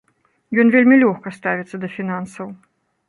Ён 0.63 0.71
вельмі 0.75 0.95
лёгка 1.03 1.33
ставіцца 1.37 1.75
да 1.85 1.91
фінансаў. 1.97 2.47